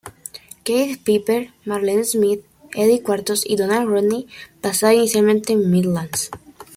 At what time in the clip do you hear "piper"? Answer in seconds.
1.05-1.53